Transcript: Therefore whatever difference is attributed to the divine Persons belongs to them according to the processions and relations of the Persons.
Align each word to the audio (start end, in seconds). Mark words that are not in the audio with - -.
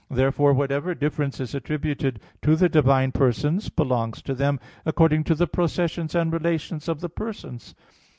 Therefore 0.09 0.51
whatever 0.51 0.95
difference 0.95 1.39
is 1.39 1.53
attributed 1.53 2.19
to 2.41 2.55
the 2.55 2.67
divine 2.67 3.11
Persons 3.11 3.69
belongs 3.69 4.23
to 4.23 4.33
them 4.33 4.59
according 4.83 5.23
to 5.25 5.35
the 5.35 5.45
processions 5.45 6.15
and 6.15 6.33
relations 6.33 6.87
of 6.89 7.01
the 7.01 7.09
Persons. 7.21 7.75